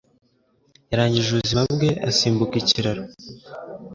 Yarangije 0.91 1.27
ubuzima 1.31 1.61
bwe 1.73 1.89
asimbuka 2.09 2.55
ikiraro. 2.61 3.03